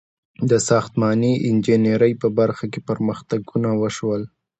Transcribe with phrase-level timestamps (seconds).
[0.49, 4.21] •د ساختماني انجینرۍ په برخه کې پرمختګونه وشول.